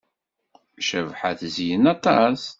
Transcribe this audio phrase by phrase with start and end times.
[0.87, 2.41] Cabḥa tezyen aṭas.